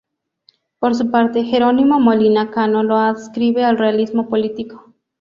[0.79, 4.95] Por su parte, Jerónimo Molina Cano lo adscribe al realismo político.